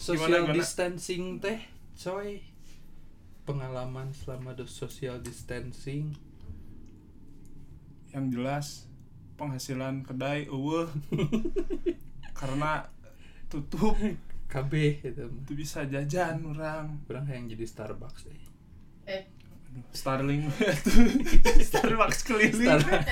[0.00, 0.56] social gimana?
[0.56, 1.60] distancing teh
[1.94, 2.40] coy.
[3.44, 6.16] Pengalaman selama the social distancing.
[8.10, 8.66] Yang jelas
[9.36, 10.88] penghasilan kedai eueuh.
[12.38, 12.88] Karena
[13.46, 13.96] tutup.
[14.50, 15.30] KB itu mah.
[15.46, 18.34] itu bisa jajan orang orang yang jadi Starbucks deh
[19.06, 19.22] Eh,
[19.94, 20.50] Starling.
[21.70, 22.66] Starbucks keliling.
[22.66, 23.06] Star-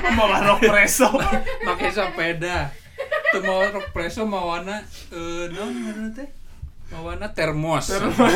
[0.00, 1.04] membawa rok preso.
[1.68, 2.72] Pakai sepeda
[3.30, 4.82] tuh mau rok preso mau warna
[5.14, 6.28] eh non ngaranna teh?
[6.90, 7.86] Mau warna termos.
[7.86, 8.34] Termos.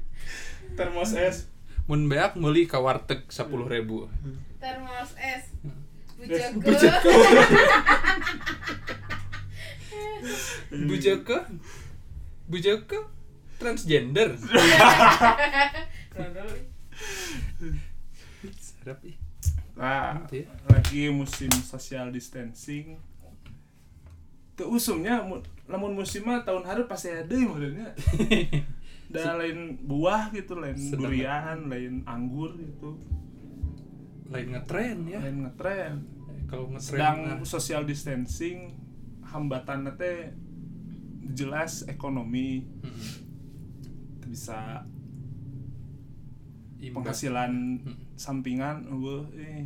[0.78, 1.36] Termos es.
[1.84, 4.08] Mun beak meuli ka warteg sepuluh ribu.
[4.56, 5.52] Termos es.
[6.18, 7.12] Bujoko.
[10.68, 11.38] bujaka
[12.48, 12.98] bujaka
[13.60, 14.34] transgender.
[18.58, 19.04] Sarap
[19.78, 20.42] nah ya.
[20.66, 22.98] lagi musim social distancing
[24.58, 27.94] ke usumnya mu- lamun musim mah tahun hari pasti ada modelnya
[29.14, 32.98] dan lain buah gitu lain Sedang- durian lain anggur gitu.
[34.28, 35.22] Lain ngetren ya.
[35.22, 35.94] Lain ngetren.
[36.44, 38.74] Kalau ngetren sedang mah- social distancing
[39.22, 40.34] hambatan teh
[41.30, 42.66] jelas ekonomi.
[42.82, 43.30] Mm-mm.
[44.26, 44.84] bisa
[46.78, 46.92] Imbas.
[46.94, 47.94] penghasilan Mm.
[48.14, 49.64] sampingan eueuh eh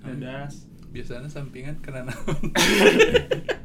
[0.00, 0.64] dadas.
[0.88, 2.40] Biasanya sampingan naon?
[2.56, 3.52] Jajan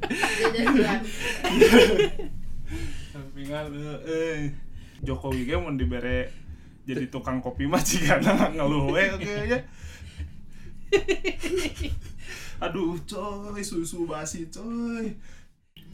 [3.12, 3.66] sampingan
[4.06, 4.54] eh.
[5.02, 6.30] Jokowi ge mun dibere
[6.86, 9.60] jadi tukang kopi mah cigana ngeluh we oke ya
[12.64, 15.16] aduh coy susu basi coy.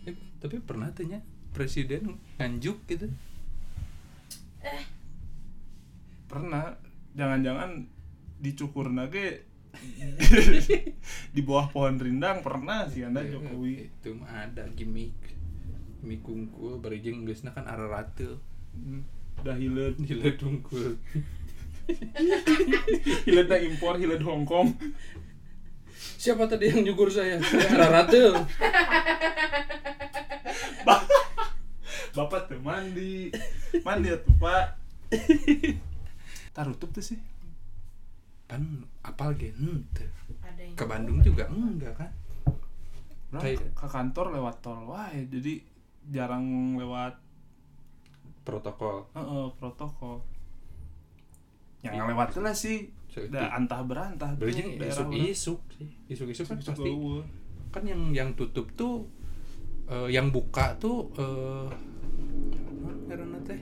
[0.04, 1.24] Eh, tapi pernah tanya
[1.56, 3.08] presiden nganjuk gitu.
[6.28, 6.76] Pernah.
[7.18, 7.90] Jangan-jangan
[8.38, 9.42] dicukur nage
[11.36, 15.16] di bawah pohon rindang pernah sih anda Jokowi itu mah ada gimmick
[16.02, 18.40] gimmick kungkul berijing geusna kan ararate
[18.78, 19.02] Hmm,
[19.42, 21.02] dah hileud hileud tungkul
[23.26, 24.78] hileud dah impor hileud Hongkong
[25.98, 27.42] siapa tadi yang nyukur saya?
[27.42, 28.38] Saya ararate
[32.18, 33.30] bapak tuh mandi.
[33.86, 34.74] Mandi atuh pak.
[36.58, 37.22] Tarutup tuh sih
[38.48, 38.64] pan
[39.04, 40.08] apal ge henteu.
[40.40, 42.12] Ada yang ke Bandung juga enggak kan?
[43.28, 45.60] Kayak- ke kantor lewat tol wah ya jadi
[46.08, 47.20] jarang lewat
[48.48, 49.04] protokol.
[49.12, 50.24] Heeh, protokol.
[51.84, 52.88] Yang lewat lah sih.
[53.18, 55.90] Udah antah berantah daerah isuk isuk sih.
[56.08, 56.92] Isuk isuk kan pasti
[57.68, 59.10] kan yang yang tutup tuh
[59.92, 61.68] eh, yang buka tuh eh
[63.12, 63.60] karena teh?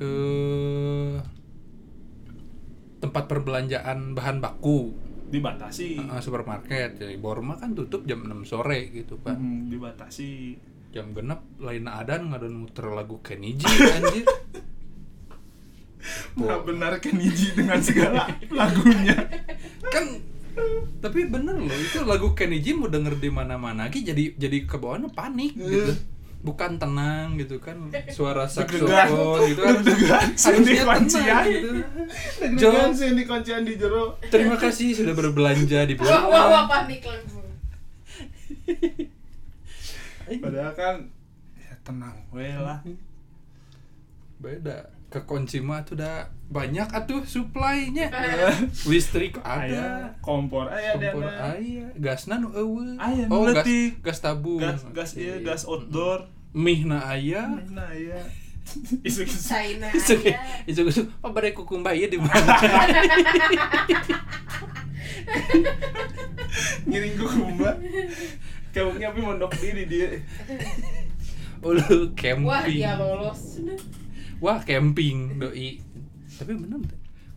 [0.00, 1.39] Eh
[3.00, 4.92] tempat perbelanjaan bahan baku.
[5.30, 5.96] Dibatasi.
[5.96, 7.00] Eh, supermarket.
[7.00, 10.58] Jadi Borma kan tutup jam 6 sore gitu kan Hmm, dibatasi.
[10.90, 13.62] Jam genep lain adan ngadon muter lagu Kenny G
[13.96, 14.26] anjir.
[16.34, 18.26] Nggak benar Keniji dengan segala
[18.58, 19.16] lagunya.
[19.86, 20.18] Kan
[20.98, 25.08] tapi bener loh itu lagu Kenny G mau denger di mana-mana jadi jadi ke bawahnya
[25.08, 25.94] panik gitu
[26.40, 27.76] bukan tenang gitu kan
[28.08, 30.24] suara saksofon gitu kan.
[30.32, 31.44] Harusnya kuncian.
[31.44, 31.70] tenang gitu.
[32.56, 32.90] Jangan.
[32.96, 34.16] sih di kuncian di jero.
[34.32, 37.44] Terima kasih sudah berbelanja di Wah, wah, wah, panik langsung.
[40.30, 40.96] Padahal kan
[41.58, 42.80] ya tenang we lah.
[44.40, 48.06] Beda ke kunci mah tuh udah banyak atuh supply-nya.
[48.90, 49.84] Listrik Aya ada
[50.22, 52.94] kompor aya kompor ada aya gasna nu eueuh.
[52.94, 53.66] Aya, oh nu gas
[54.06, 54.62] gas tabung.
[54.62, 56.30] Gas gas iya gas outdoor.
[56.54, 57.46] Mie na aya.
[57.70, 58.22] Nah ya
[59.08, 60.38] isu-isu China Isuk aja.
[60.70, 61.06] isuk isuk.
[61.18, 62.54] Apa bare kukumba ieu di mana?
[66.86, 67.70] Ngiring kumba
[68.70, 70.08] kayaknya tapi mondok diri dia.
[71.60, 72.78] Ulu Wah, camping.
[72.78, 73.58] dia lolos.
[74.40, 75.78] Wah camping doi.
[76.36, 76.80] Tapi bener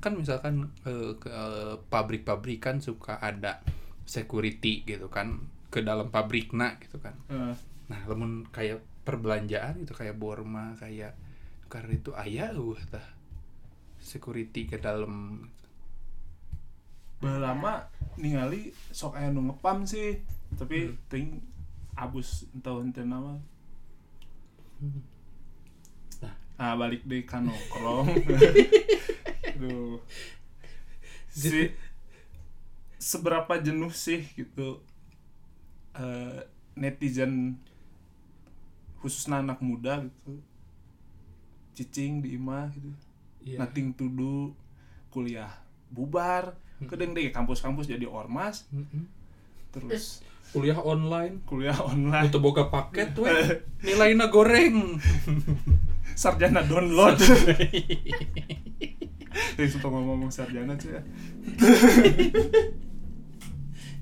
[0.03, 3.63] kan misalkan eh, ke eh, pabrik-pabrikan suka ada
[4.03, 5.39] security gitu kan
[5.71, 7.15] ke dalam pabrik nah gitu kan.
[7.31, 7.55] Eh,
[7.87, 11.15] nah namun kayak perbelanjaan itu kayak Borma kayak
[11.67, 13.03] karena itu ayah uh tah
[13.99, 15.43] security ke dalam
[17.23, 17.87] Bah lama
[18.19, 20.19] ningali sok aya nu ngepam sih
[20.59, 20.99] tapi Hmm.
[21.07, 21.27] ting
[21.95, 23.39] abus entah ente nama
[26.63, 26.71] Nah.
[26.71, 28.07] ah balik deh kan nongkrong
[29.51, 29.99] Aduh.
[31.27, 31.75] si
[32.95, 34.79] seberapa jenuh sih gitu
[35.93, 36.39] eh,
[36.73, 37.59] netizen
[38.97, 40.39] khususnya anak muda gitu
[41.73, 42.87] cicing di imah gitu
[43.43, 43.59] Iya.
[43.59, 44.55] nothing to do
[45.09, 45.51] kuliah
[45.91, 46.87] bubar Hmm.
[46.89, 49.03] kedeng deh kampus-kampus jadi ormas Mm-mm.
[49.69, 53.29] terus kuliah online kuliah online untuk boga paket we
[53.85, 54.95] nilainya goreng
[56.13, 57.17] sarjana download
[59.57, 61.01] Jadi suka ngomong sarjana cuy ya.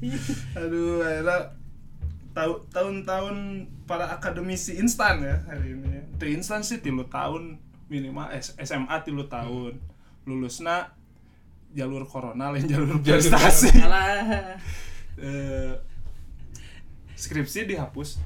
[0.60, 1.38] Aduh, akhirnya
[2.34, 3.36] tahu tahun-tahun
[3.86, 5.88] para akademisi instan ya hari ini.
[5.88, 6.04] ya.
[6.18, 9.78] Di instan sih tilu tahun minimal S- SMA tilu tahun.
[10.26, 10.92] Lulusna
[11.72, 13.72] jalur corona lain jalur prestasi.
[15.22, 15.76] Eh,
[17.14, 18.18] skripsi dihapus.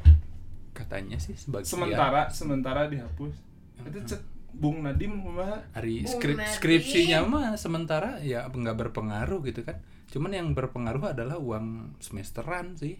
[0.71, 3.33] katanya sih sebagian Sementara sementara dihapus.
[3.81, 6.47] Itu cek Bung Nadim mah hari Bung skrip, Nadim.
[6.49, 9.83] skripsinya mah sementara ya nggak berpengaruh gitu kan.
[10.07, 12.95] Cuman yang berpengaruh adalah uang semesteran sih.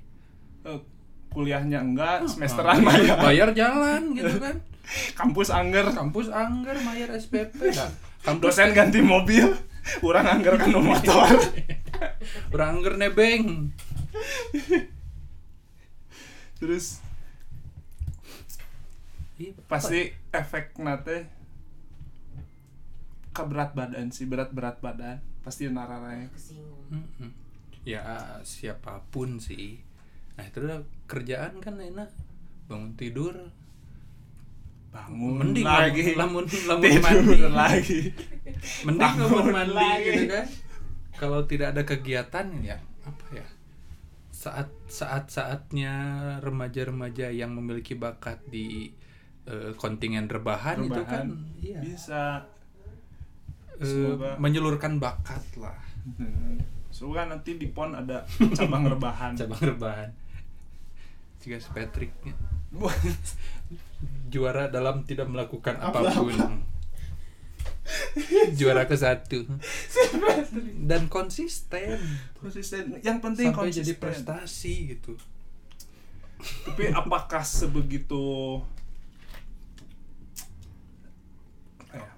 [0.61, 0.79] Eh,
[1.29, 3.17] kuliahnya enggak, Ah, semesteran bayar.
[3.19, 3.49] bayar.
[3.51, 4.55] jalan gitu kan.
[5.19, 7.89] Kampus angger, kampus anggar bayar SPP dah
[8.25, 9.47] kampus dosen ganti mobil,
[10.03, 11.29] kurang angger kan motor.
[12.51, 13.71] orang anggar nebeng.
[16.55, 16.99] Terus
[19.67, 21.27] pasti efek nate
[23.35, 25.19] ke berat badan sih, berat-berat badan.
[25.43, 26.31] Pasti nararanya.
[27.83, 29.77] Ya siapa pun sih.
[30.39, 32.09] Nah itu udah kerjaan kan enak
[32.65, 33.35] bangun tidur.
[34.89, 36.15] Bangun mending lagi.
[36.15, 37.37] lamun lamun Tidur mandi.
[37.61, 37.99] lagi.
[38.87, 40.07] mending lamun Bangun mandi lagi.
[40.07, 40.47] gitu kan.
[41.15, 43.47] Kalau tidak ada kegiatan ya apa ya?
[44.31, 45.93] Saat saat saatnya
[46.39, 48.95] remaja-remaja yang memiliki bakat di
[49.45, 51.59] eh, kontingen rebahan, itu kan Rebahan.
[51.59, 52.23] iya Bisa.
[53.75, 56.61] eh, Semoga- menyalurkan bakat lah Hmm.
[56.87, 58.21] Semoga nanti di PON ada
[58.51, 59.33] cabang rebahan.
[59.33, 60.09] cabang rebahan
[61.37, 62.13] jika Patrick
[64.27, 66.61] juara dalam tidak melakukan apa pun
[68.51, 69.45] juara ke satu
[70.79, 71.97] dan konsisten
[72.35, 72.97] Konsisten.
[72.99, 73.81] Yang penting sampai konsisten.
[73.83, 75.13] jadi prestasi gitu
[76.63, 78.61] Tapi apakah sebegitu
[81.79, 82.09] apa ya,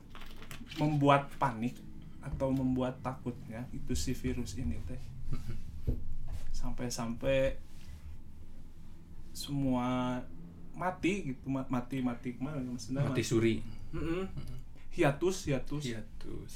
[0.77, 1.75] membuat panik
[2.21, 5.01] atau membuat takutnya itu si virus ini teh.
[6.51, 7.57] Sampai-sampai
[9.31, 10.18] semua
[10.74, 13.06] mati gitu ma- mati mati ke mana maksudnya?
[13.06, 13.62] Mati suri.
[13.94, 14.25] Mm-mm.
[14.94, 15.83] hiatus hiatus.
[15.85, 16.53] Hiatus.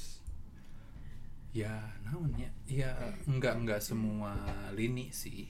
[1.54, 1.70] Ya
[2.02, 2.50] naon ya?
[2.66, 2.90] Ya
[3.30, 4.34] enggak enggak semua
[4.74, 5.46] lini sih.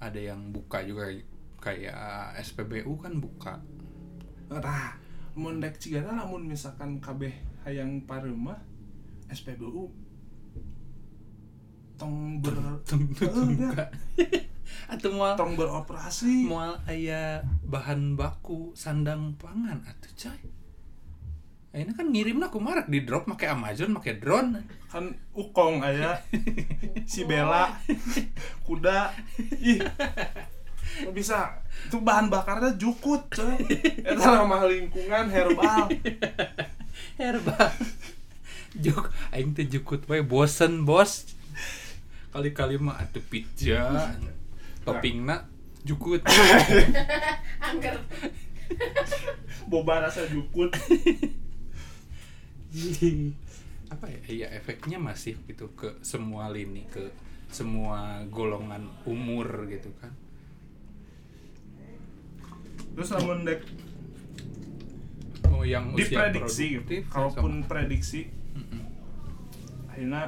[0.00, 1.08] Ada yang buka juga
[1.64, 3.56] kayak SPBU kan buka.
[4.52, 5.00] Tah,
[5.32, 7.32] mun dek cigana lamun misalkan kabeh
[7.64, 8.60] hayang parema
[9.28, 9.88] SPBU
[11.94, 12.98] tong ber Eh,
[13.56, 13.84] buka.
[14.92, 16.44] Atau mau tong beroperasi.
[16.44, 20.40] mual aya bahan baku sandang pangan atuh coy.
[21.74, 24.62] Ini kan ngirim aku marak di drop pakai Amazon pakai drone.
[24.86, 26.20] Kan ukong aya
[27.10, 27.74] si Bella
[28.62, 29.10] kuda.
[29.58, 29.80] Ih
[31.10, 31.58] bisa?
[31.88, 33.58] Itu bahan bakarnya jukut coy.
[34.10, 35.90] Itu ramah lingkungan herbal
[37.16, 37.72] herbal
[38.74, 41.30] juk aing teh jukut we bosen bos.
[42.34, 44.10] Kali-kali mah atuh pizza.
[44.82, 45.46] Toppingna
[45.86, 46.26] jukut.
[47.70, 48.02] Angker.
[49.70, 50.74] boba rasa jukut.
[53.94, 54.20] Apa ya?
[54.26, 57.14] Iya efeknya masif gitu ke semua lini ke
[57.54, 60.10] semua golongan umur gitu kan.
[62.98, 63.62] Terus lamun dek
[65.64, 66.78] yang usia diprediksi.
[66.78, 68.20] produktif kalaupun sama- prediksi.
[68.54, 68.82] Mm-mm.
[69.88, 70.22] akhirnya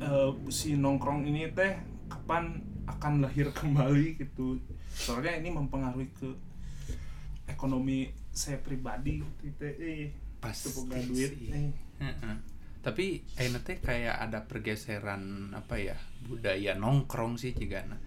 [0.00, 1.76] eh, si nongkrong ini teh
[2.06, 4.58] kapan akan lahir kembali gitu.
[4.90, 6.28] Soalnya ini mempengaruhi ke
[7.46, 9.72] ekonomi saya pribadi gitu teh.
[9.76, 10.72] Eh pasti
[11.04, 11.68] duit eh.
[12.00, 12.36] Heeh.
[12.80, 18.00] tapi ayeuna teh kayak ada pergeseran apa ya budaya nongkrong sih cigana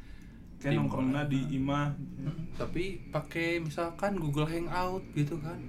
[0.66, 1.92] Di nongkrongnya di imah.
[1.92, 5.60] Mm, tapi pakai misalkan Google Hangout gitu kan.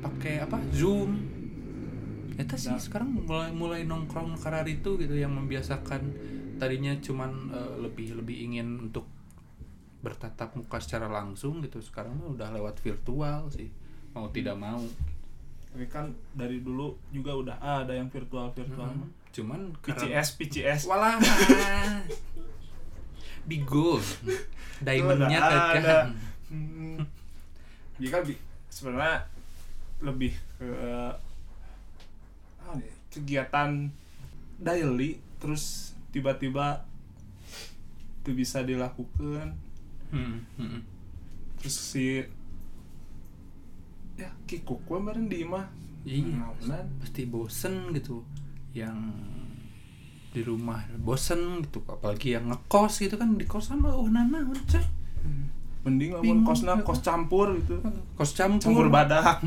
[0.00, 0.58] Pakai apa?
[0.70, 1.22] Zoom.
[2.34, 2.78] Itu sih Nah.
[2.78, 6.02] sekarang mulai mulai nongkrong karar itu gitu yang membiasakan
[6.56, 9.06] tadinya cuman eh, lebih lebih ingin untuk
[10.00, 11.78] bertatap muka secara langsung gitu.
[11.78, 13.70] Sekarang mah udah lewat virtual sih
[14.12, 14.82] mau tidak mau.
[15.66, 20.80] Tapi kan dari dulu juga udah ada yang virtual virtual Mm, cuman karena- PCS PCS
[20.84, 21.18] walah
[23.44, 24.00] Bigo
[24.80, 25.72] diamondnya Itu udah ada.
[25.72, 26.04] kagak
[26.44, 27.00] Hmm.
[27.96, 29.26] Dia kan bi- sebenarnya
[30.00, 30.70] lebih ke
[32.74, 33.90] ya, kegiatan
[34.56, 36.84] daily terus tiba-tiba
[38.20, 39.56] itu bisa dilakukan
[40.08, 40.80] Hmm, hmm.
[41.58, 42.22] terus si
[44.14, 45.66] ya kikuk gue kemarin di imah
[46.04, 46.86] Iya, Ngaunan.
[47.00, 48.20] pasti bosen gitu.
[48.70, 48.94] Yang
[50.34, 50.82] di rumah.
[50.98, 54.82] Bosen gitu apalagi yang ngekos gitu kan di kosan mah oh nana coy.
[55.86, 56.82] Mending lamun kosna ya.
[56.82, 57.78] kos campur gitu.
[58.18, 58.72] Kos campur.
[58.72, 59.44] Campur badak.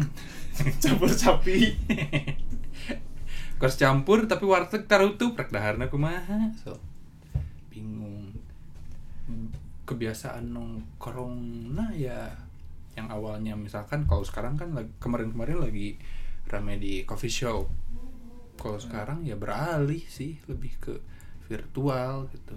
[0.83, 1.69] Campur sapi.
[3.61, 6.77] Kos campur tapi warteg tarutup rek daharna kumaha so.
[7.73, 8.37] Bingung.
[9.89, 11.37] Kebiasaan nongkrong
[11.73, 12.29] nah ya
[12.97, 15.97] yang awalnya misalkan kalau sekarang kan kemarin-kemarin lagi
[16.49, 17.69] rame di coffee shop
[18.57, 20.93] kalau sekarang ya beralih sih lebih ke
[21.45, 22.53] virtual gitu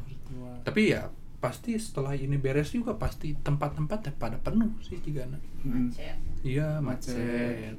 [0.62, 5.24] tapi ya pasti setelah ini beres juga pasti tempat-tempat ya pada penuh sih jika
[5.60, 5.88] Hmm.
[5.88, 6.16] Cek.
[6.42, 7.16] Iya Macet.
[7.16, 7.76] macet.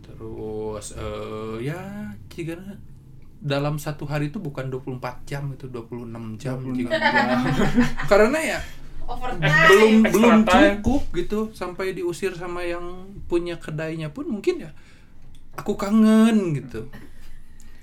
[0.00, 1.80] Terus eh ya
[2.28, 2.58] jika
[3.36, 6.06] dalam satu hari itu bukan 24 jam itu 26
[6.36, 7.38] jam 26 jika- jam.
[8.10, 8.58] karena ya
[9.04, 9.68] Overtime.
[9.68, 10.64] belum extra belum time.
[10.78, 12.84] cukup gitu sampai diusir sama yang
[13.24, 14.70] punya kedainya pun mungkin ya
[15.54, 16.88] aku kangen gitu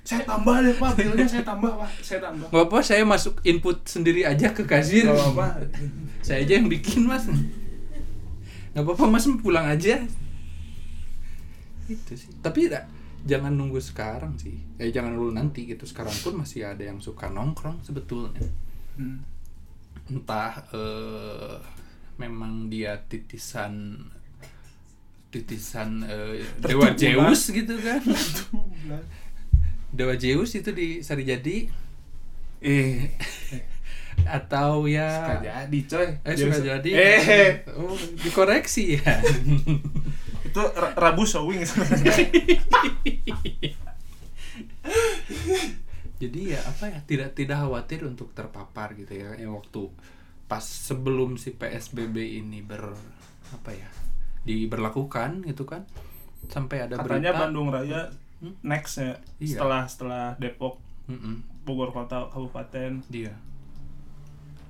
[0.02, 0.92] saya tambah deh pak.
[0.98, 1.90] Bilnya saya tambah pak.
[2.02, 2.48] Saya tambah.
[2.50, 5.48] Nggak apa saya masuk input sendiri aja ke kasir Nggak apa-apa.
[6.26, 7.30] saya aja yang bikin mas.
[8.74, 10.02] Nggak apa-apa mas pulang aja.
[11.86, 12.34] Itu sih.
[12.42, 12.90] Tapi ya,
[13.30, 14.58] jangan nunggu sekarang sih.
[14.82, 15.86] Eh jangan dulu nanti gitu.
[15.86, 18.42] Sekarang pun masih ada yang suka nongkrong sebetulnya.
[18.92, 19.24] Hmm.
[20.12, 21.56] entah eh,
[22.20, 24.04] memang dia titisan
[25.32, 26.92] titisan eh, dewa.
[26.92, 28.04] Zeus gitu kan
[29.92, 31.68] dewa Zeus itu di Sarijadi
[32.62, 33.12] eh
[34.28, 36.90] atau ya suka jadi coy Eh suka jadi.
[36.94, 39.18] eh Oh, dikoreksi ya.
[40.48, 41.64] itu ra- rabu showing
[46.22, 49.34] Jadi ya apa ya tidak tidak khawatir untuk terpapar gitu ya.
[49.34, 49.82] Yang waktu
[50.46, 52.94] pas sebelum si PSBB ini ber
[53.52, 53.90] apa ya
[54.44, 55.86] diberlakukan gitu kan
[56.46, 58.10] sampai ada katanya berita Bandung Raya
[58.42, 58.58] Hmm?
[58.62, 59.56] next ya Iya.
[59.56, 63.34] setelah setelah Depok Mm-mm, Bogor kota kabupaten dia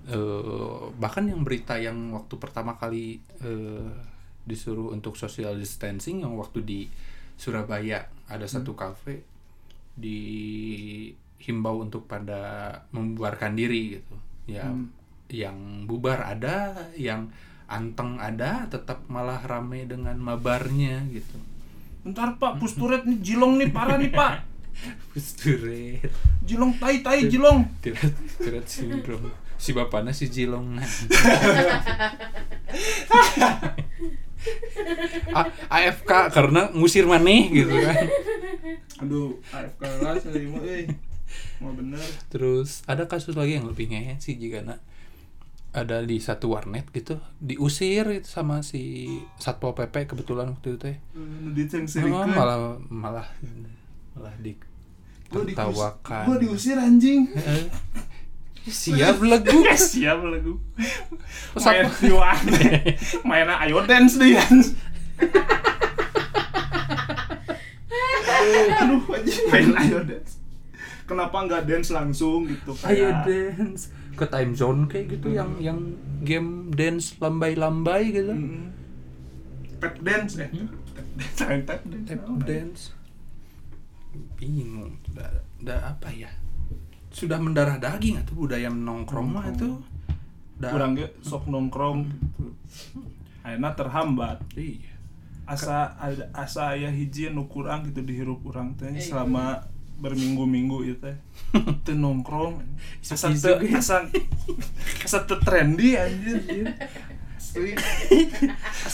[0.03, 3.91] eh bahkan yang berita yang waktu pertama kali eh,
[4.43, 6.79] disuruh untuk social distancing yang waktu di
[7.37, 9.21] Surabaya ada satu kafe
[10.41, 12.41] dihimbau untuk pada
[12.89, 14.15] membubarkan diri gitu
[14.49, 14.89] ya Hmm.
[15.29, 17.29] yang bubar ada yang
[17.65, 21.39] anteng ada tetap malah rame dengan mabarnya gitu
[22.01, 24.45] bentar pak pusturet nih jilong nih parah nih pak.
[25.13, 26.09] Pusturet.
[26.47, 27.67] Jilong tai tai jilong.
[27.83, 29.29] Tirat tirat sindrom
[29.61, 30.73] si bapaknya si Jilong.
[35.37, 38.09] A- AFK karena ngusir maneh gitu kan.
[39.05, 40.17] Aduh AFK lah
[40.49, 40.89] mau eh.
[41.61, 42.01] Mau bener.
[42.33, 44.81] Terus ada kasus lagi yang lebih ngehe sih jika na-
[45.71, 50.87] ada di satu warnet gitu diusir itu sama si satpol pp kebetulan waktu itu
[51.53, 53.27] diceng Oh, malah malah
[54.11, 56.23] malah di dius- tertawakan.
[56.27, 57.23] gua diusir anjing.
[58.61, 60.53] Siap lagu siap lagu
[61.57, 64.37] main di warnet mainnya ayo dance deh
[68.77, 70.37] aduh anjing main ayo dance.
[71.03, 73.89] Kenapa nggak dance langsung gitu ayo kayak dance
[74.21, 78.33] ke time zone kayak gitu yang yang game dance lambai-lambai gitu.
[78.37, 78.69] Mm.
[79.81, 80.49] tap dance eh
[81.33, 82.07] tap tap dance.
[82.13, 82.81] Tap dance.
[84.37, 85.01] Bingung.
[85.09, 86.29] Udah, udah apa ya?
[87.09, 89.81] Sudah mendarah daging atau budaya nongkrong mah itu?
[90.61, 92.05] Kurang ge sok nongkrong.
[92.05, 92.45] Gitu
[93.41, 94.37] akhirnya terhambat.
[94.53, 94.93] Iya.
[95.49, 99.65] Asa ada asa aya hiji nu kurang gitu dihirup kurang teh Eh, selama
[100.01, 101.15] berminggu-minggu itu teh
[101.85, 102.57] teu nongkrong
[102.99, 103.77] asa Isu-isu teu gitu.
[103.77, 104.01] asa
[104.99, 106.65] asa trendy anjir anjir.
[107.37, 107.73] Asli.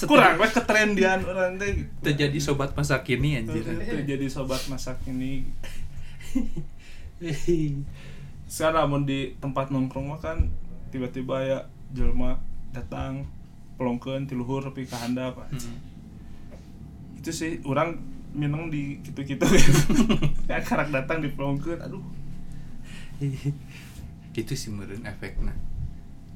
[0.04, 1.88] kurang we ketrendian orang teh gitu.
[2.04, 5.48] terjadi sobat masa kini anjir Teu jadi sobat masak ini
[8.48, 10.48] sekarang lamun di tempat nongkrong kan
[10.90, 11.60] tiba-tiba ya
[11.92, 12.40] jelma
[12.72, 13.28] datang
[13.76, 15.78] pelongkeun ti luhur tapi ka handap Hmm.
[17.18, 17.98] itu sih orang
[18.34, 19.44] minang di gitu-gitu.
[20.48, 22.00] Ya karak datang di pelongkeun aduh.
[24.40, 25.52] Itu sih meureun efekna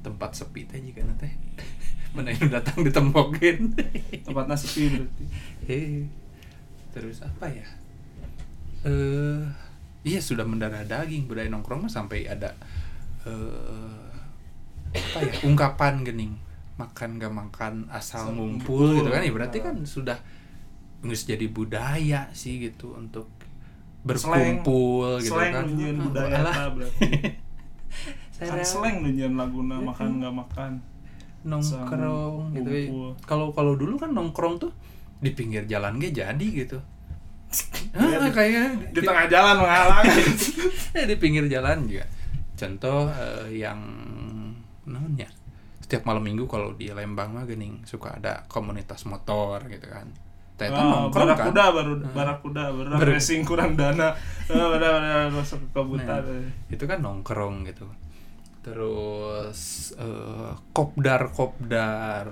[0.02, 1.32] tempat sepi teh jika teh.
[2.14, 3.72] Mana yang datang ditembokin
[4.26, 5.24] tempatnya sepi berarti.
[5.64, 6.04] Hei.
[6.92, 7.64] terus apa ya?
[8.84, 9.48] Eh
[10.04, 11.24] iya sudah mendarah daging.
[11.24, 12.52] Budaya nongkrong mah sampai ada
[13.24, 13.96] eh
[14.92, 15.32] apa ya?
[15.48, 16.36] Ungkapan gening.
[16.76, 18.92] Makan gak makan asal ngumpul.
[18.92, 19.24] gitu kan.
[19.24, 20.20] Ya berarti kan sudah
[21.02, 23.26] nggak jadi budaya sih gitu untuk
[24.02, 25.64] berkumpul gitu slang kan.
[25.66, 27.08] nunjukin Ah, budaya eta berarti
[28.50, 30.72] kan slang nunjukin laguna makan nggak makan.
[31.42, 33.08] Nongkrong Asal gitu ngumpul.
[33.26, 34.70] kalau kalau dulu kan nongkrong tuh
[35.18, 36.78] di pinggir jalan ge jadi gitu.
[37.92, 40.06] Ah, kayaknya di tengah jalan menghalang
[40.96, 42.08] eh, di pinggir jalan juga.
[42.56, 43.76] Contoh eh, yang
[44.88, 45.28] namanya
[45.82, 50.08] setiap malam minggu kalau di Lembang mah gening suka ada komunitas motor gitu kan
[50.52, 51.34] Ternyata Oh, nongkrong kan?
[51.34, 54.12] barakuda baru barakuda baru Baru- racing kurang dana.
[54.44, 54.92] Eh, udah
[55.30, 57.88] masuk ke kebutan Nah, itu kan nongkrong gitu.
[58.62, 59.60] Terus
[59.94, 62.30] eh, kopdar kopdar.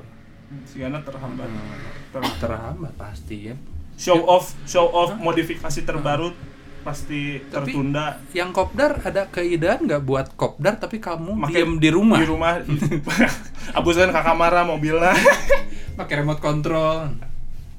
[0.65, 1.47] Sigana terhambat.
[1.47, 1.81] Hmm.
[2.13, 3.57] Ter- terhambat pasti ya.
[3.95, 6.33] Show off show off modifikasi terbaru
[6.81, 8.17] pasti Tapi- tertunda.
[8.33, 12.17] yang kopdar ada keidean nggak buat kopdar tapi kamu Make- diem di rumah?
[12.17, 12.57] di rumah.
[13.77, 15.13] Abusan kakak marah mobilnya.
[15.95, 17.13] Pakai remote control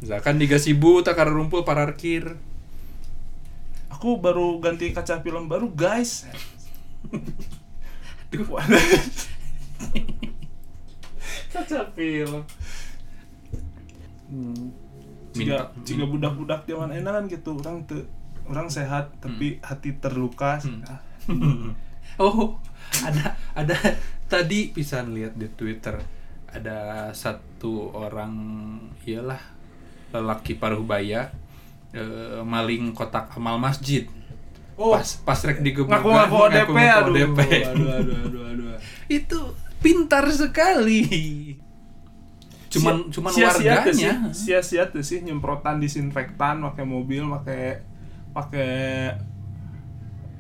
[0.01, 2.36] misalkan di gasibu tak ada rumpul parkir
[4.01, 6.25] aku baru ganti kaca film baru guys.
[8.34, 8.58] Aduh.
[11.53, 12.41] kaca film.
[15.38, 17.62] Jika Minta- jika budak-budak zaman enak kan gitu.
[17.62, 18.10] Orang te
[18.50, 20.58] orang sehat tapi hati terluka.
[20.65, 20.81] Hmm.
[20.89, 21.00] Ah,
[22.25, 22.58] oh
[23.05, 23.77] ada ada.
[24.25, 26.01] Tadi bisa lihat di Twitter
[26.50, 28.34] ada satu orang
[29.05, 29.61] iyalah
[30.12, 31.32] lelaki paruh baya
[31.91, 34.06] eh, maling kotak amal masjid.
[34.82, 34.98] Oh.
[34.98, 37.39] pas pas rek digebuk ngaku-ngaku ODP aduh, ODP.
[37.70, 38.68] aduh aduh aduh aduh
[39.08, 39.39] itu
[39.77, 41.03] pintar sekali.
[42.72, 43.91] Cuman Sia- cuman tuh warganya
[44.32, 47.84] sih, sia-sia tuh sih nyemprotan disinfektan pakai mobil pakai
[48.32, 48.72] pakai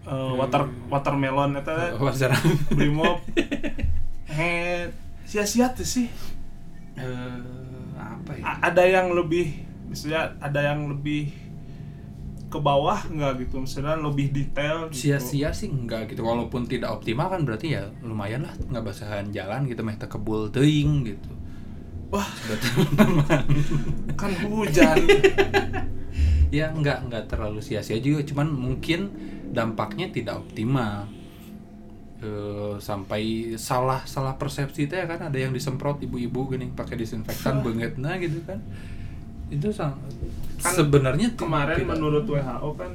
[0.07, 1.75] eh, water watermelon itu
[2.07, 2.31] wajar.
[2.71, 3.21] Brimob.
[5.29, 6.07] Sia-sia tuh sih.
[6.97, 7.60] Eh,
[8.01, 8.43] apa ya?
[8.43, 9.53] A- ada yang lebih
[9.91, 11.29] misalnya ada yang lebih
[12.51, 13.63] ke bawah nggak gitu?
[13.63, 15.15] Misalnya lebih detail gitu.
[15.15, 16.27] sia-sia sih enggak gitu.
[16.27, 21.07] Walaupun tidak optimal kan berarti ya lumayan lah nggak basahan jalan gitu meh kebul teuing
[21.07, 21.31] gitu.
[22.11, 22.27] Wah.
[24.19, 24.97] Kan hujan.
[26.51, 28.27] Ya nggak nggak terlalu sia-sia juga.
[28.27, 29.07] Cuman mungkin
[29.55, 31.07] dampaknya tidak optimal
[32.21, 33.21] Eh, sampai
[33.57, 38.37] salah salah persepsi teh kan ada yang disemprot ibu-ibu gini pakai disinfektan banget nah gitu
[38.45, 38.61] kan
[39.49, 39.97] itu sang
[40.55, 42.93] Kan sebenarnya kemarin tidak- menurut WHO kan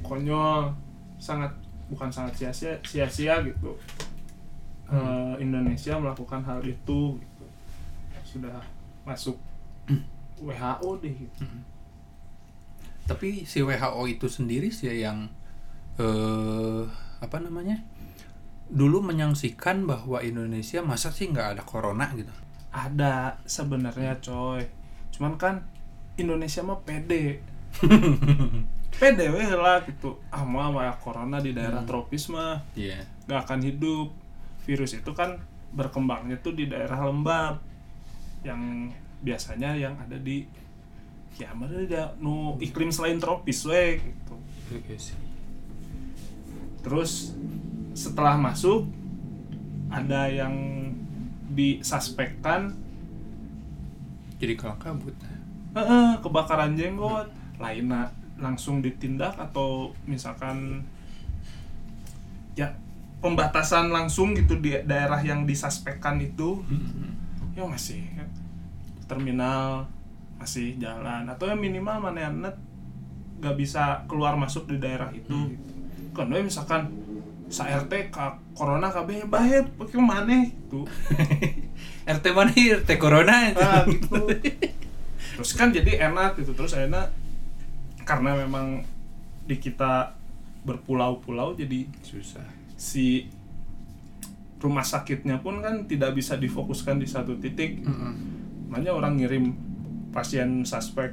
[0.00, 0.72] konyol
[1.20, 1.52] sangat
[1.86, 3.76] bukan sangat sia-sia sia-sia gitu
[4.84, 5.36] Hmm.
[5.36, 7.44] Eh, Indonesia melakukan hal itu gitu.
[8.24, 8.64] sudah
[9.04, 9.36] masuk
[10.40, 11.44] WHO deh gitu.
[13.04, 15.28] tapi si WHO itu sendiri sih yang
[15.94, 16.84] eh
[17.20, 17.80] apa namanya
[18.68, 22.32] dulu menyaksikan bahwa Indonesia masa sih nggak ada corona gitu?
[22.70, 24.64] Ada sebenarnya coy.
[25.10, 25.62] Cuman kan
[26.16, 27.38] Indonesia mah pede.
[28.94, 30.22] Pede weh lah gitu.
[30.30, 31.90] Ah mah mah corona di daerah Hmm.
[31.90, 33.02] tropis mah Iya.
[33.26, 34.14] gak akan hidup.
[34.62, 35.34] Virus itu kan
[35.74, 37.58] berkembangnya tuh di daerah lembab
[38.46, 38.86] yang
[39.20, 40.46] biasanya yang ada di
[41.34, 44.34] ya mana ada nu iklim selain tropis we gitu.
[44.94, 45.18] Sih.
[46.80, 47.32] terus
[47.94, 48.90] setelah masuk
[49.88, 50.52] ada yang
[51.54, 52.74] disuspekkan
[54.42, 55.14] jadi kalang kabut.
[55.72, 57.30] "Heeh, kebakaran jenggot.
[57.56, 60.82] Lainnya langsung ditindak atau misalkan
[62.58, 62.74] ya
[63.22, 66.60] pembatasan langsung gitu di daerah yang disuspekkan itu.
[67.54, 68.02] Ya masih
[69.06, 69.86] terminal
[70.36, 71.24] masih jalan.
[71.30, 72.58] Atau yang minimal mana yang net
[73.38, 75.32] nggak bisa keluar masuk di daerah itu.
[75.34, 75.56] Hmm.
[76.14, 76.86] kan misalkan
[77.54, 80.82] sa RT ka corona KB bae pakai mana gitu.
[82.16, 82.50] RT mana?
[82.50, 84.26] RT corona itu Ah, gitu.
[85.34, 86.50] terus kan jadi enak gitu.
[86.52, 87.14] Terus enak
[88.02, 88.82] karena memang
[89.42, 90.18] di kita
[90.62, 92.44] berpulau-pulau jadi susah.
[92.74, 93.30] si
[94.58, 97.84] rumah sakitnya pun kan tidak bisa difokuskan di satu titik.
[98.66, 99.52] Makanya orang ngirim
[100.10, 101.12] pasien suspek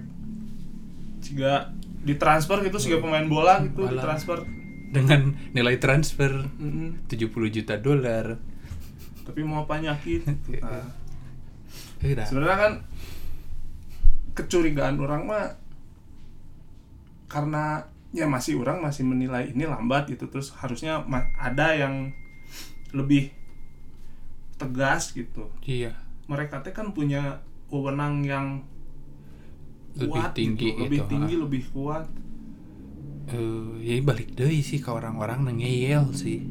[1.19, 1.69] jika
[2.01, 3.93] ditransfer gitu sehingga pemain bola gitu Bola.
[3.93, 4.39] ditransfer
[4.91, 7.07] dengan nilai transfer Mm-mm.
[7.07, 8.35] 70 juta dolar
[9.23, 10.27] tapi mau penyakit
[10.61, 10.85] nah,
[12.01, 12.25] Eh, dah.
[12.25, 12.73] sebenarnya kan
[14.33, 15.45] kecurigaan orang mah
[17.29, 20.99] karena ya masih orang masih menilai ini lambat gitu terus harusnya
[21.39, 22.11] ada yang
[22.91, 23.31] lebih
[24.59, 25.95] tegas gitu iya
[26.27, 27.39] mereka teh kan punya
[27.71, 28.47] wewenang yang
[29.95, 30.81] Lebih kuat tinggi gitu.
[30.87, 31.41] lebih gitu, tinggi ha.
[31.47, 32.05] lebih kuat
[33.31, 36.43] eh ya balik deh sih ke orang-orang ngeyel sih.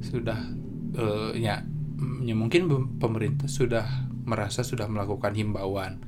[0.00, 0.40] Sudah
[0.94, 1.60] eh ya,
[2.20, 3.84] ya mungkin pem- pemerintah sudah
[4.24, 6.00] merasa sudah melakukan himbauan.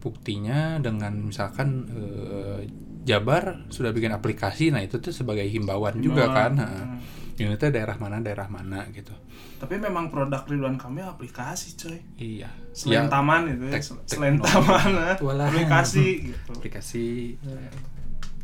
[0.00, 2.60] Buktinya dengan misalkan eh,
[3.06, 6.34] Jabar sudah bikin aplikasi nah itu tuh sebagai himbauan juga Himbauan.
[6.34, 6.66] kan ha.
[6.66, 6.98] Hmm.
[7.38, 9.14] ini tuh daerah mana daerah mana gitu.
[9.62, 12.00] Tapi memang produk Ridwan Kamil aplikasi coy.
[12.18, 12.50] Iya.
[12.74, 13.78] Selain Ya, taman itu ya
[14.10, 14.90] selain taman
[15.22, 16.50] aplikasi gitu.
[16.50, 17.04] Aplikasi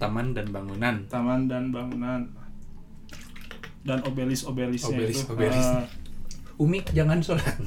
[0.02, 0.94] taman dan bangunan.
[1.06, 2.20] Taman dan bangunan.
[3.82, 5.30] Dan obelis obelisnya Obelis, itu.
[5.30, 5.58] Obelis.
[5.58, 5.86] eh,
[6.58, 7.42] Umi jangan sholat.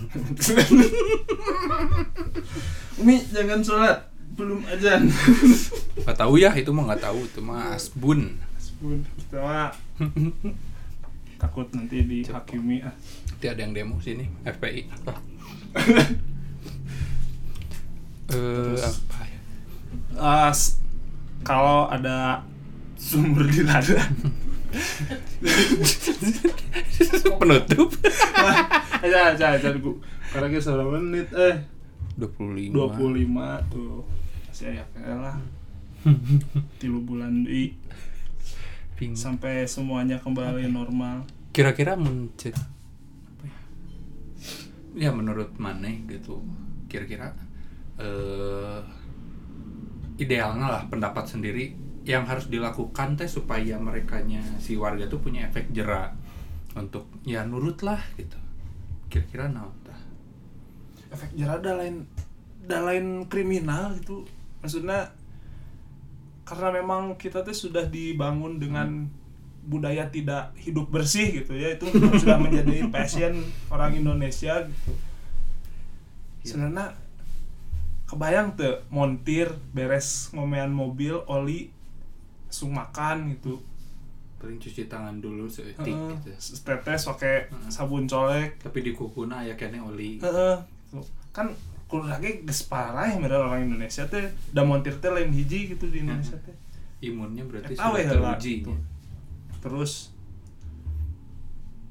[3.00, 4.00] Umi jangan sholat.
[4.36, 5.08] Belum ajan
[6.04, 7.20] nggak tahu ya itu mah nggak tahu.
[7.24, 8.36] Itu mah asbun.
[8.76, 9.72] Bun, kita mah
[11.40, 12.92] takut nanti dihakimi ah.
[13.32, 14.84] Nanti ada yang demo sini FPI
[18.26, 19.40] eh apa ya?
[20.18, 20.82] Ah, s-
[21.46, 22.42] kalau ada
[22.98, 24.18] sumber di ladang.
[27.40, 27.90] Penutup.
[29.06, 29.96] Aja aja aja gue
[30.34, 31.30] karena kita berapa menit?
[31.32, 31.56] Eh
[32.18, 34.04] 25 25 tuh.
[34.50, 35.38] Masih ya lah.
[36.82, 37.72] Tilu bulan di.
[38.96, 39.16] Ping.
[39.16, 41.28] sampai semuanya kembali normal.
[41.56, 42.56] Kira-kira mencet.
[42.56, 43.60] Apa ya?
[45.08, 46.44] ya menurut mana gitu.
[46.92, 47.32] Kira-kira
[47.96, 48.80] eh
[50.16, 51.76] idealnya lah pendapat sendiri
[52.06, 56.14] yang harus dilakukan teh supaya merekanya si warga tuh punya efek jerak
[56.78, 58.38] untuk ya nurut lah gitu.
[59.10, 59.98] Kira-kira naon tah?
[61.10, 62.06] Efek jerah ada lain
[62.68, 64.24] ada lain kriminal gitu.
[64.62, 65.10] Maksudnya
[66.46, 69.10] karena memang kita tuh sudah dibangun dengan
[69.66, 71.90] budaya tidak hidup bersih gitu ya itu
[72.22, 73.34] sudah menjadi passion
[73.74, 74.62] orang Indonesia.
[74.62, 74.94] Gitu
[76.46, 76.94] sebenarnya
[78.16, 81.68] kebayang tuh montir beres ngomean mobil oli
[82.48, 83.60] langsung makan gitu
[84.40, 86.32] paling cuci tangan dulu seetik Heeh, gitu
[86.64, 87.68] tetes pakai Heeh.
[87.68, 90.56] sabun colek tapi di kukuna ya kayaknya oli Heeh.
[90.88, 91.04] Tuh.
[91.36, 91.52] kan
[91.92, 95.92] kudu lagi geus parah ya model orang Indonesia teh da montir teh lain hiji gitu
[95.92, 96.56] di Indonesia teh
[97.04, 98.72] imunnya berarti Eta sudah teruji gitu.
[99.60, 100.16] terus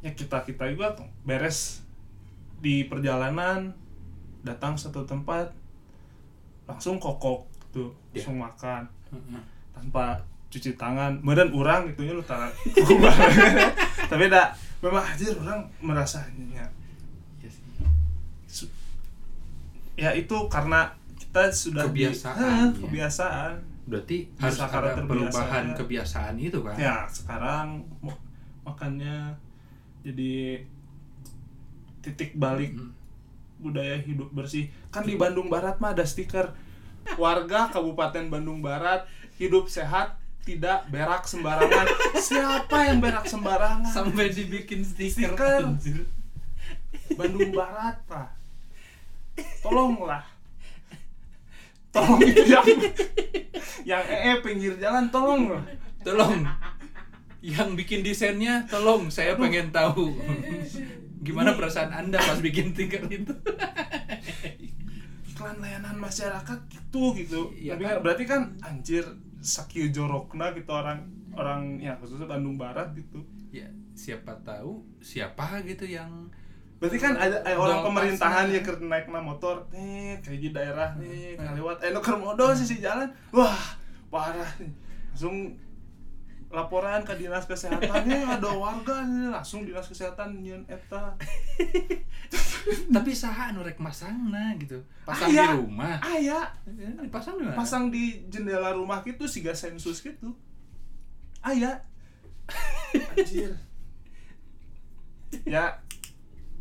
[0.00, 1.84] ya kita kita juga tuh beres
[2.58, 3.76] di perjalanan
[4.40, 5.52] datang satu tempat
[6.64, 8.20] langsung kokok tuh Ya.
[8.20, 9.42] langsung makan Heeh.
[9.70, 10.16] tanpa
[10.48, 12.46] cuci tangan kemudian orang gitu nya lu tara
[14.10, 16.62] tapi dah memang aja orang merasanya
[17.36, 17.64] Iya sih.
[18.46, 18.72] su-
[19.92, 22.66] ya itu karena kita sudah di- Kebiasaan, Heh, ya.
[22.78, 23.52] kebiasaan
[23.84, 25.76] berarti harus ada perubahan biasa.
[25.76, 27.82] kebiasaan itu kan ya sekarang
[28.62, 29.34] makannya
[30.00, 30.62] jadi
[32.00, 32.90] titik balik Mm.
[33.64, 34.68] Budaya hidup bersih.
[34.92, 36.52] Kan di Bandung Barat mah ada stiker
[37.16, 39.08] warga Kabupaten Bandung Barat
[39.40, 41.88] hidup sehat tidak berak sembarangan.
[42.28, 43.88] Siapa yang berak sembarangan?
[43.88, 45.62] Sampai dibikin stiker, Stiker.
[45.64, 46.04] anjir.
[47.16, 48.28] Bandung Barat pak.
[49.64, 50.24] Tolonglah.
[51.94, 52.66] Tolong yang
[53.86, 55.46] yang ee pinggir jalan tolong
[56.02, 56.42] tolong
[57.44, 60.16] yang bikin desainnya tolong saya pengen tahu.
[61.20, 63.36] Gimana perasaan anda pas bikin stiker itu?
[65.28, 67.40] Iklan layanan masyarakat gitu gitu.
[67.52, 67.96] Iya tapi kan?
[68.00, 69.04] berarti kan anjir
[69.44, 71.04] sakit jorokna gitu orang
[71.36, 73.20] orang ya khususnya Bandung Barat gitu.
[73.52, 76.32] Ya siapa tahu siapa gitu yang
[76.80, 80.90] berarti kan ada eh, orang pemerintahan ya keur naik na motor nih kayak di daerah
[80.98, 81.54] nih Hmm.
[81.60, 83.08] lewat eh nu keur modal sisi jalan.
[83.30, 83.76] Wah
[84.08, 84.48] parah
[85.12, 85.54] langsung
[86.54, 89.34] laporan ke dinas kesehatannya ada warga nih.
[89.34, 91.18] Langsung dinas kesehatan nyeun eta.
[92.94, 94.78] Tapi saha anu rek masangna gitu?
[95.02, 95.44] Pasang Aya.
[95.52, 95.98] di rumah?
[96.00, 96.40] aya.
[96.70, 97.58] Eh, dipasang di mana?
[97.58, 100.32] Pasang di jendela rumah gitu siga sensus gitu.
[101.42, 101.82] Aya.
[103.12, 103.52] Anjir.
[105.42, 105.82] Ya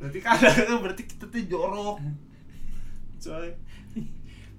[0.03, 0.36] berarti kan
[0.84, 2.01] berarti kita tuh jorok.
[3.23, 3.56] Coy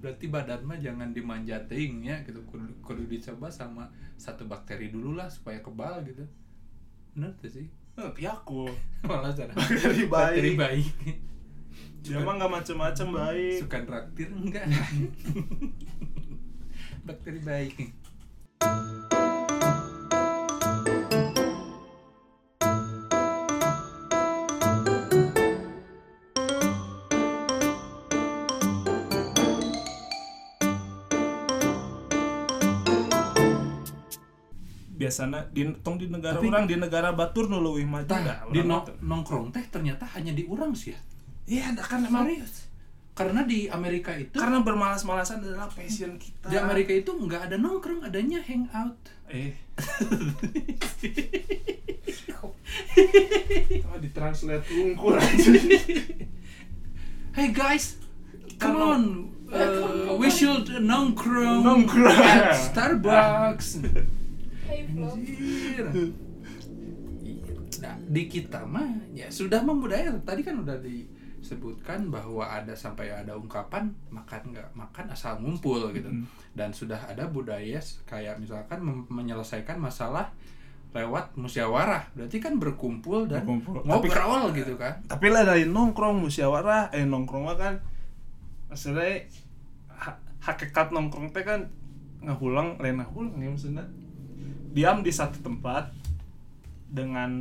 [0.05, 2.37] berarti badan mah jangan dimanja teuing ya gitu.
[2.45, 3.89] Kudu, kudu dicoba sama
[4.21, 6.21] satu bakteri dulu lah supaya kebal gitu.
[7.17, 7.65] Bener tuh sih.
[7.97, 8.69] Eh, aku.
[9.09, 10.13] Malah cara Bakteri baik.
[10.13, 10.93] bakteri baik.
[12.05, 13.65] Dia mah nggak macem-macem baik.
[13.65, 14.69] suka traktir enggak
[17.09, 17.73] bakteri baik
[35.05, 38.37] biasanya di tong di negara Tapi- orang di negara batur nu leuwih maju Tah, dah,
[38.49, 40.99] di no- nongkrong teh ternyata hanya di urang sih ya?
[41.45, 42.65] Iya kan emang serius?
[43.13, 46.51] Karena di Amerika itu karena bermalas-malasan adalah passion kita.
[46.51, 48.97] Di Amerika itu nggak ada nongkrong adanya hangout.
[49.31, 49.55] Eh.
[53.79, 55.51] Cuma ditranslate unggul aja.
[57.31, 57.99] Hey guys,
[58.57, 59.01] come on,
[59.47, 62.15] uh, we should nongkrong, Nongkrong.
[62.15, 63.79] at Starbucks.
[64.65, 65.85] Anjir.
[67.75, 70.09] Nah, di kita mah ya sudah membudaya.
[70.23, 76.07] Tadi kan udah disebutkan bahwa ada sampai ada ungkapan makan nggak makan asal ngumpul gitu.
[76.07, 76.25] Mm.
[76.55, 78.79] Dan sudah ada budaya kayak misalkan
[79.11, 80.31] menyelesaikan masalah
[80.95, 82.07] lewat musyawarah.
[82.15, 83.83] Berarti kan berkumpul dan Berkumpul.
[83.83, 84.95] Tapi ngobrol gitu kan.
[85.03, 87.75] tapi lah dari nongkrong musyawarah eh nongkrong mah kan
[88.71, 89.27] maksudnya
[89.91, 91.67] ha- hakikat nongkrong teh kan
[92.23, 93.83] ngahulang lain ngahulang ya maksudnya
[94.75, 95.87] diam di satu tempat
[96.85, 97.31] dengan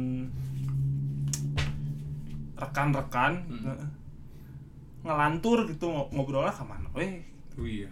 [2.55, 3.61] rekan-rekan Hmm.
[3.61, 3.89] nge-
[5.05, 7.21] ngelantur gitu ngo- ngobrolnya ke mana weh
[7.55, 7.91] Oh iya.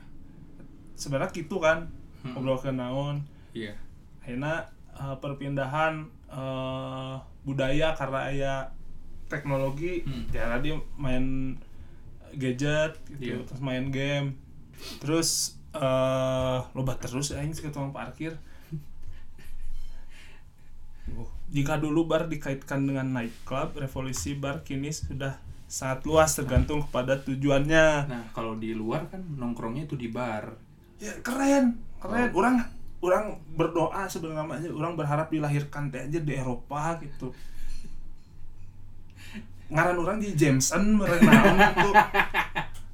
[0.95, 1.91] sebenarnya gitu kan
[2.23, 2.33] Hmm.
[2.33, 3.75] ngobrol ke naon Iya.
[4.23, 8.55] akhirnya eh, perpindahan eh, budaya karena aya
[9.27, 10.31] teknologi Hmm.
[10.31, 11.59] ya tadi main
[12.33, 13.45] gadget gitu Iya.
[13.45, 14.39] terus main game
[14.99, 15.29] terus
[15.73, 18.37] eh loba terus aing ke tukang parkir
[21.53, 25.37] jika dulu bar dikaitkan dengan nightclub revolusi bar kini sudah
[25.69, 28.09] sangat luas tergantung kepada tujuannya.
[28.09, 30.53] Nah, kalau di luar kan nongkrongnya itu di bar.
[31.03, 32.31] ya keren keren.
[32.31, 32.38] Oh.
[32.38, 32.62] orang
[33.03, 33.25] orang
[33.59, 37.35] berdoa sebenarnya orang berharap dilahirkan teh aja di Eropa gitu.
[39.73, 41.91] Ngaran orang di Jameson merenang gitu.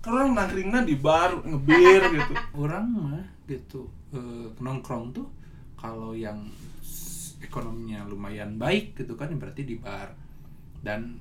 [0.00, 2.34] Kan orang nangkringnya di bar ngebir gitu.
[2.56, 5.26] Orang mah gitu eh, nongkrong tuh
[5.76, 6.48] kalau yang
[7.48, 10.12] ekonominya lumayan baik gitu kan berarti di bar.
[10.84, 11.16] Dan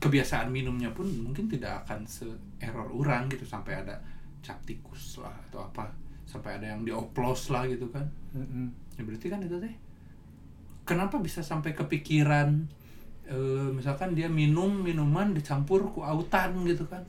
[0.00, 2.24] kebiasaan minumnya pun mungkin tidak akan se
[2.58, 4.00] error orang gitu sampai ada
[4.40, 5.90] cap tikus lah atau apa
[6.24, 8.08] sampai ada yang dioplos lah gitu kan.
[8.96, 9.74] Ya berarti kan itu teh
[10.88, 12.64] kenapa bisa sampai kepikiran
[13.28, 17.04] eh, misalkan dia minum minuman dicampur ku autan gitu kan?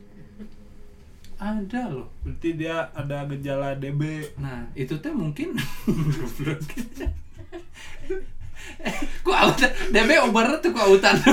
[1.40, 2.12] Ada loh.
[2.20, 5.56] Berarti dia ada gejala DB Nah, itu teh mungkin.
[9.26, 11.16] ku autan, DB obatnya tuh ku autan.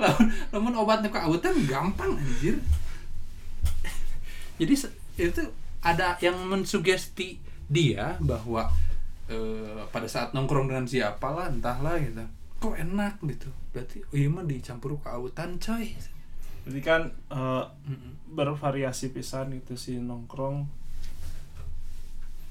[0.00, 2.58] lamun, lamun obatnya ku autan gampang anjir.
[4.58, 4.74] Jadi
[5.18, 5.42] itu
[5.84, 7.38] ada yang mensugesti
[7.68, 8.72] dia bahwa
[9.28, 12.24] eh, pada saat nongkrong dengan siapa lah entahlah gitu
[12.60, 15.92] kok enak gitu berarti oh iya mah dicampur ke autan coy
[16.64, 18.32] berarti kan eh, Mm-mm.
[18.32, 20.64] bervariasi pisan gitu sih nongkrong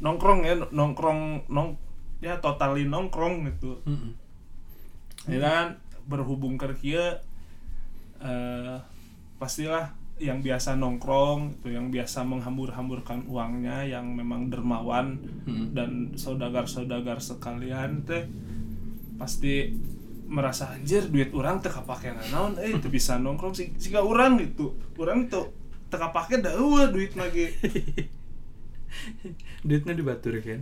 [0.02, 1.78] nongkrong ya nongkrong nong
[2.24, 3.84] ya totali nongkrong gitu.
[3.84, 4.12] Mm-mm.
[5.28, 5.68] ya kan?
[6.08, 7.20] Berhubung ke kieu
[8.24, 8.78] eh
[9.42, 15.76] pastilah yang biasa nongkrong itu yang biasa menghambur-hamburkan uangnya yang memang dermawan Mm-mm.
[15.76, 18.24] dan saudagar-saudagar sekalian teh
[19.20, 19.74] pasti
[20.24, 22.56] merasa anjir duit orang teu kapake naon?
[22.58, 24.74] Eh itu bisa nongkrong sih jika orang gitu.
[24.98, 25.52] Orang tuh
[25.92, 27.54] teu kapake da eueuh duit lagi
[29.68, 30.62] duitnya dibatur kan?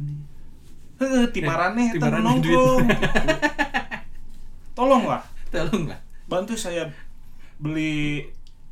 [0.97, 2.41] Heuh timaraneh Eh, nongkrong.
[2.41, 2.93] duit.
[2.93, 3.01] gitu.
[4.77, 5.23] tolonglah.
[5.49, 5.99] Tolong lah.
[6.25, 6.87] Bantu saya
[7.57, 8.25] beli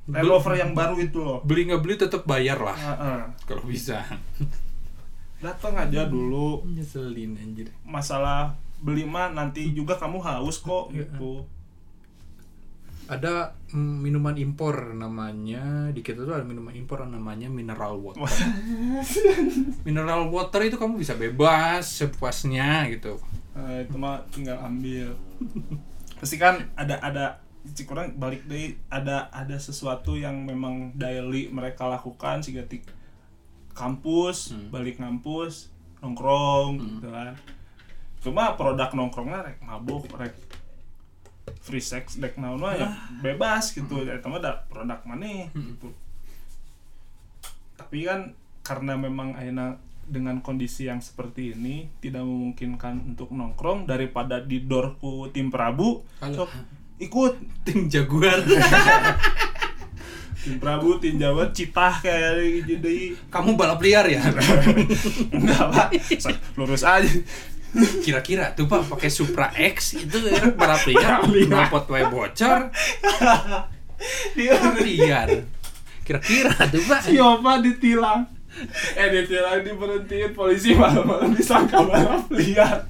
[0.10, 1.40] Rover yang baru itu loh.
[1.44, 2.74] Beli nggak beli tetap bayar lah.
[2.74, 3.20] Heeh.
[3.46, 4.02] kalau bisa.
[5.44, 6.66] Datang aja dulu.
[6.66, 7.70] Nyeselin anjir.
[7.82, 11.04] Masalah beli mah nanti juga kamu haus kok Iya.
[11.06, 11.44] gitu
[13.10, 18.22] ada mm, minuman impor namanya di kita tuh ada minuman impor namanya mineral water.
[19.86, 23.18] Mineral water itu kamu bisa bebas sepuasnya gitu.
[23.58, 25.18] Eh, itu mah tinggal ambil.
[26.22, 27.26] Pasti kan ada ada
[27.66, 32.86] cik orang balik deh ada ada sesuatu yang memang daily mereka lakukan sih ketik
[33.74, 34.70] kampus Hmm.
[34.70, 36.88] balik ngampus nongkrong Hmm.
[36.94, 37.34] gitu kan.
[38.20, 40.36] Cuma produk nongkrongnya rek mabuk rek
[41.60, 42.88] free sex dek naon mah ya
[43.20, 44.02] bebas gitu.
[44.02, 45.74] Ya mah ada produk mana Hmm.
[45.74, 45.90] gitu.
[47.76, 49.78] Tapi kan karena memang akhirnya
[50.10, 56.50] dengan kondisi yang seperti ini tidak memungkinkan untuk nongkrong daripada didorku tim Prabu sok
[56.98, 57.34] ikut
[57.64, 58.42] tim jaguar.
[60.40, 64.24] Tim Prabu tim Jawa citah kayak jadi kamu balap liar ya?
[65.36, 65.88] Enggak pak.
[66.56, 67.12] Lurus aja
[68.02, 71.22] kira-kira tuh pak pakai Supra X itu ya, Balap liar.
[71.26, 72.74] knalpot wae bocor.
[74.34, 75.30] Dia liar
[76.02, 77.06] kira-kira tuh pak.
[77.06, 78.26] Siapa ditilang?
[78.98, 82.90] Eh ditilang diberhentiin polisi malam-malam disangka balap liar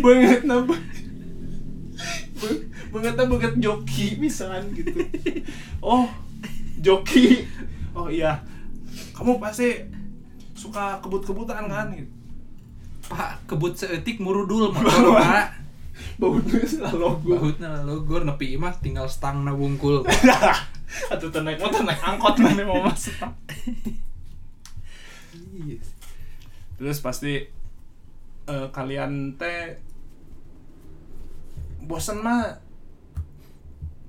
[0.00, 0.72] banget napa
[2.90, 5.04] banget banget joki misalkan gitu.
[5.84, 6.08] Oh
[6.80, 7.44] joki.
[7.94, 8.40] Oh iya.
[9.14, 9.76] Kamu pasti
[10.56, 12.19] suka kebut-kebutan kan gitu
[13.10, 15.58] pak kebut seetik murudul motor pak.
[16.16, 20.06] baunya selalu Bahutna logor nepi mah tinggal stang na wungkul.
[21.12, 23.30] atau naik motor naik angkot mana mau masuk
[26.80, 27.44] terus pasti
[28.48, 29.76] eh, kalian teh
[31.84, 32.56] bosen mah.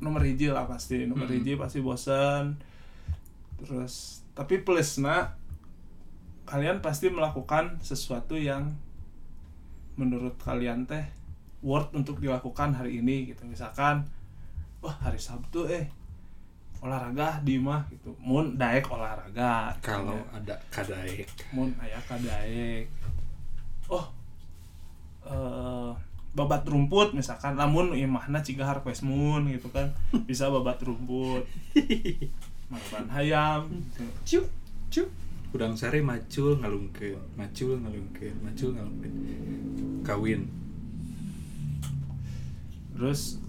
[0.01, 1.35] Nomor hiji lah pasti nomor Hmm.
[1.37, 2.57] hiji pasti bosen.
[3.61, 5.37] Terus tapi plusnya
[6.49, 8.73] kalian pasti melakukan sesuatu yang
[10.01, 11.05] menurut kalian teh
[11.61, 13.45] worth untuk dilakukan hari ini gitu.
[13.45, 14.09] Misalkan
[14.81, 15.85] wah hari Sabtu eh
[16.81, 18.17] olahraga di mah gitu.
[18.17, 20.41] Mun daek olahraga kalau Ya.
[20.41, 22.89] ada kadaek mun aya kadaek
[23.87, 24.09] oh
[25.29, 25.93] eh
[26.31, 29.93] babat rumput misalkan lamun imahna ciga harvest moon gitu kan.
[30.25, 31.45] Bisa babat rumput.
[32.71, 34.03] Maraban hayam gitu.
[34.25, 34.45] cup
[34.89, 35.09] cup
[35.51, 39.15] udang sare macul ngalungkeun macul ngalungkeun macul ngalungkeun.
[40.07, 40.41] Kawin.
[42.95, 43.43] Terus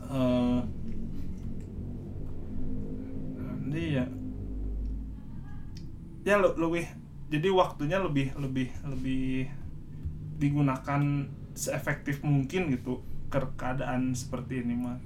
[3.70, 4.04] ini ya.
[6.22, 6.86] Ya le- lebih
[7.30, 9.50] jadi waktunya lebih lebih lebih
[10.42, 11.02] digunakan
[11.54, 12.98] seefektif mungkin gitu
[13.30, 14.98] ke keadaan seperti ini mah.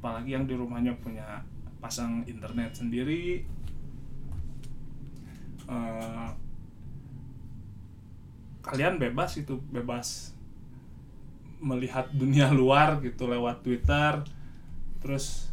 [0.00, 1.44] Apalagi yang di rumahnya punya
[1.80, 3.44] pasang internet sendiri
[5.70, 6.28] eh,
[8.60, 10.36] kalian bebas itu bebas
[11.60, 14.24] melihat dunia luar gitu lewat Twitter.
[15.00, 15.48] Terus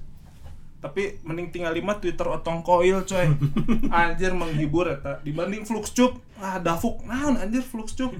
[0.77, 3.27] tapi mending tinggal lima Twitter otong koil coy.
[3.93, 8.13] Anjir menghibur eta dibanding Fluxcup ah dafuk naon anjir Fluxcup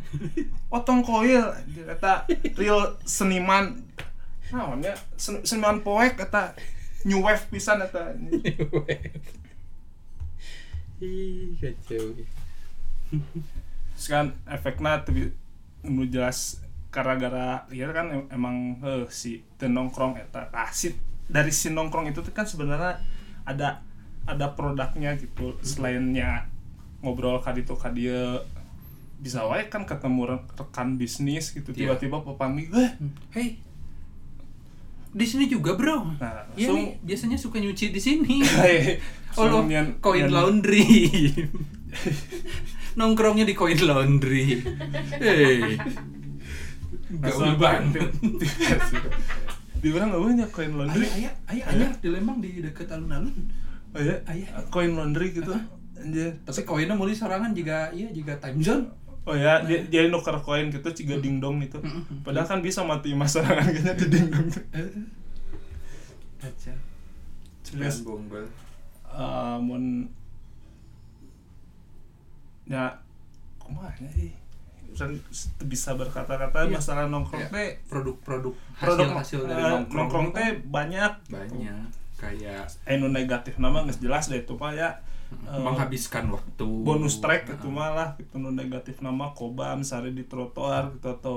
[0.74, 2.26] otong koil anjir eta
[2.58, 3.86] real seniman.
[4.50, 6.58] Naonnya sen- seniman poek eta
[7.06, 8.16] new wave pisan eta
[11.00, 12.04] ih kacau.
[13.94, 15.32] Terus kan efeknya tapi
[15.88, 20.50] nu jelas gara-gara ya kan em- emang eh, si teu nongkrong eta.
[20.52, 20.94] Ah, si
[21.28, 23.00] dari si nongkrong itu tuh kan sebenarnya
[23.44, 23.82] ada
[24.28, 25.56] ada produknya gitu.
[25.62, 26.46] Selainnya
[27.02, 28.42] ngobrol kaditu kadia
[29.18, 31.74] bisa wae kan ketemu re- rekan bisnis gitu.
[31.74, 31.98] Iya.
[31.98, 32.92] tiba-tiba pepanggil eh
[33.34, 33.48] hey
[35.14, 36.16] di sini juga bro.
[36.18, 38.44] Nah, Iya langsung- nih, biasanya suka nyuci di sini.
[38.44, 39.00] Hei,
[39.40, 39.60] oh lo
[40.00, 40.84] koin laundry.
[43.00, 44.62] Nongkrongnya di koin laundry.
[45.18, 45.78] Hey
[47.08, 48.04] gaul banget
[49.78, 51.08] di mana nggak banyak koin laundry?
[51.08, 53.32] Ayah ayah ayah di Lembang di deket alun-alun.
[53.96, 54.48] Oh ya Aya.
[54.74, 55.54] koin laundry gitu?
[55.96, 56.36] Anjir.
[56.44, 58.86] Tapi koinnya mulai sorangan juga iya juga time zone
[59.28, 61.84] Oh ya, dia, dia nuker koin gitu ciga dingdong gitu.
[62.24, 64.48] Padahal kan bisa mati masalah kayaknya di dingdong.
[66.40, 66.74] Aja.
[67.62, 68.48] Terus bonggol.
[69.10, 70.08] eh, mun
[72.64, 72.92] ya
[73.58, 74.32] kumaha sih?
[74.88, 75.20] Usan
[75.62, 76.80] bisa berkata-kata Iya.
[76.80, 81.14] masalah nongkrong Ya, teh produk-produk produk hasil-hasil dari eh, nongkrong, nongkrong itu teh kan banyak
[81.28, 81.86] banyak
[82.18, 84.90] kayak eh nu negatif nama nggak jelas deh itu pak ya
[85.28, 86.68] Eh, menghabiskan waktu.
[86.84, 91.36] bonus track Nah, itu malah gitu nu negatif nama kobam sare di trotoar gitu atau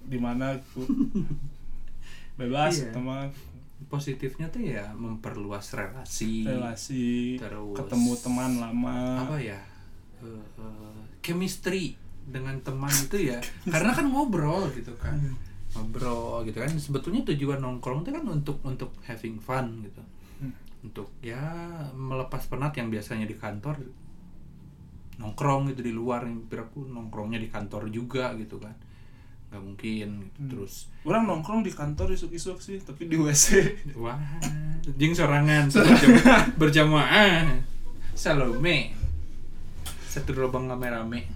[0.00, 0.84] di mana gitu.
[2.36, 2.90] Bebas Iya.
[2.90, 3.28] itu mah.
[3.84, 8.96] Positifnya tuh ya memperluas relasi relasi Terus- ketemu teman lama.
[9.22, 9.60] apa ya
[10.18, 11.92] eh, eh, chemistry
[12.24, 13.38] dengan teman itu ya.
[13.68, 15.12] Karena kan ngobrol gitu kan.
[15.14, 15.36] Hmm.
[15.74, 16.70] ngobrol gitu kan.
[16.70, 20.00] Sebetulnya tujuan nongkrong itu kan untuk untuk having fun gitu.
[20.84, 21.40] Untuk ya
[21.96, 23.80] melepas penat yang biasanya di kantor
[25.16, 28.76] nongkrong gitu di luar yang aku nongkrongnya di kantor juga gitu kan.
[29.48, 30.38] Nggak mungkin gitu.
[30.38, 30.50] Hmm.
[30.50, 30.74] terus
[31.08, 33.46] orang nongkrong di kantor isuk-isuk sih tapi di WC
[34.02, 34.18] wah
[34.98, 37.42] jing sorangan berjamaah, berjamaah.
[38.14, 38.94] Salome.
[40.06, 41.26] Satu lubang rame-rame.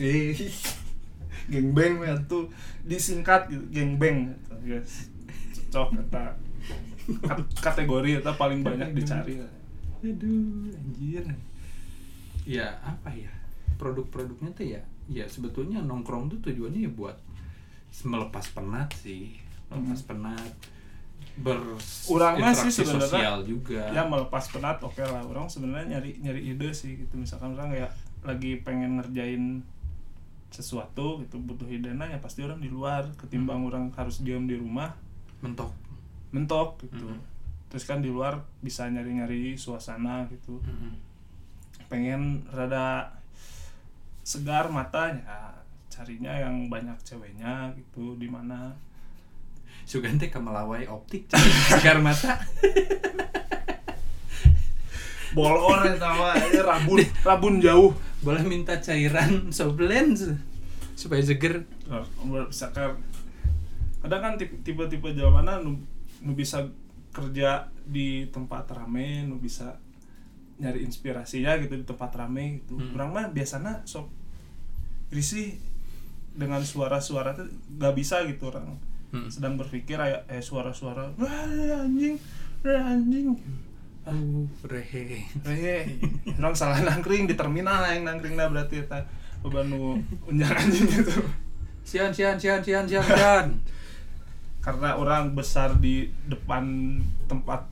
[0.00, 0.32] Eh
[1.52, 2.52] geng beng ya tuh
[2.84, 5.08] disingkat gitu geng beng gitu, guys
[5.72, 6.36] cocok kata.
[6.36, 6.47] kat-
[7.64, 9.40] kategori itu paling banyak dicari.
[10.04, 11.24] Aduh anjir.
[12.44, 13.32] Ya apa ya?
[13.80, 17.16] Produk-produknya tuh ya ya sebetulnya nongkrong tuh tujuannya ya buat
[18.04, 19.40] melepas penat sih.
[19.72, 20.52] Melepas penat
[21.38, 23.82] mah sih berinteraksi sebenarnya sosial juga.
[23.94, 25.22] ya melepas penat oke lah.
[25.22, 27.14] Orang sebenarnya nyari nyari ide sih gitu.
[27.14, 27.88] Misalkan orang ya
[28.26, 29.62] lagi pengen ngerjain
[30.48, 33.06] sesuatu gitu butuh idenya ya pasti orang di luar.
[33.14, 34.94] Ketimbang orang harus diam di rumah.
[35.38, 35.70] Mentok
[36.30, 37.06] mentok gitu.
[37.06, 37.20] Mhm.
[37.68, 40.56] terus kan di luar bisa nyari nyari suasana gitu.
[40.60, 40.92] Mm-mm.
[41.88, 43.08] pengen rada
[44.20, 45.56] segar matanya
[45.88, 48.72] carinya yang banyak ceweknya gitu di mana.
[49.84, 51.28] Sugante kemelawai optik
[51.72, 52.36] segar mata.
[55.32, 56.98] Bolor ya tawa ini rabun
[57.28, 57.92] rabun jauh.
[58.20, 60.24] Boleh minta cairan soblens
[60.92, 61.62] supaya seger.
[62.24, 62.96] Misalkan
[64.00, 65.68] kadang kan tipe- tipe-tipe jawabannya
[66.20, 66.66] nu, bisa
[67.08, 67.50] kerja
[67.82, 69.78] di tempat rame nu bisa
[70.56, 72.94] nyari inspirasinya gitu di tempat rame gitu Hmm.
[72.94, 74.10] orang mah biasanya sok
[75.08, 75.56] risih
[76.32, 78.76] dengan suara-suara tuh gak bisa gitu orang
[79.08, 79.32] Hmm.
[79.32, 81.48] sedang berpikir aya eh suara-suara wah
[81.80, 82.18] anjing
[82.60, 83.32] wah, anjing
[84.08, 85.20] Uh, rehe.
[85.44, 85.84] eh
[86.34, 89.04] orang salah nangkring di terminal yang nangkringnya berarti eta
[89.38, 91.20] beban nu unjang anjing gitu
[91.84, 93.46] Sian sian sian sian sian sian.
[94.68, 97.64] Karena orang besar di depan tempat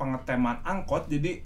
[0.00, 1.44] pengeteman angkot jadi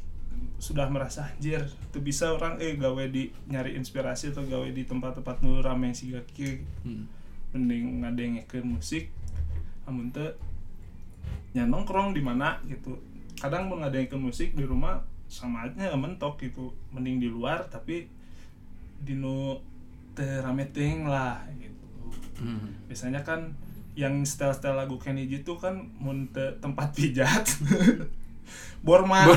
[0.62, 5.42] sudah merasa anjir itu bisa orang eh gawe di nyari inspirasi atau gawe di tempat-tempat
[5.42, 7.10] nu rame sih kieu Hmm.
[7.50, 9.10] mending ngadengekeun musik
[9.90, 10.38] amun teu
[11.50, 12.94] nya nongkrong di mana gitu
[13.42, 18.06] kadang mau ngadengekeun musik di rumah sama aja mentok gitu mending di luar tapi
[19.02, 19.58] di nu
[20.14, 21.74] teu rame teuing lah gitu
[22.38, 22.70] Hmm.
[22.86, 23.50] biasanya kan
[23.94, 27.46] yang style-style lagu Kenny G itu kan mun teu tempat pijat.
[28.84, 29.24] Borma.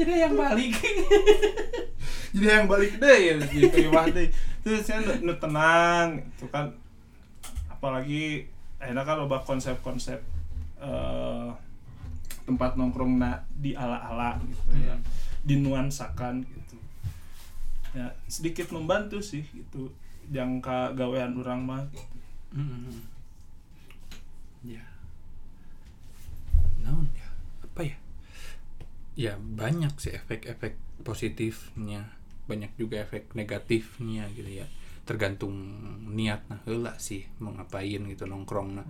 [0.00, 0.80] Jadi yang balik.
[2.32, 4.32] jadi yang balik deh ya gitu deh.
[4.64, 6.72] Itu saya nu, tenang itu kan.
[7.68, 8.48] Apalagi
[8.80, 10.24] enak kan loba konsep-konsep
[10.80, 11.48] eh,
[12.48, 14.96] tempat nongkrong na di ala-ala gitu ya.
[15.44, 16.80] Dinuansakan gitu.
[17.92, 19.92] Ya sedikit membantu sih itu
[20.30, 22.16] jangka gawean orang mah gitu.
[22.54, 23.02] Hmm.
[24.62, 24.82] Ya.
[26.82, 27.28] Naon ya?
[27.66, 27.96] Apa ya?
[29.18, 32.14] Ya banyak sih efek-efek positifnya,
[32.46, 34.66] banyak juga efek negatifnya gitu ya.
[35.02, 35.54] Tergantung
[36.14, 36.62] niat nah
[37.02, 38.86] sih mau ngapain gitu nongkrong nah.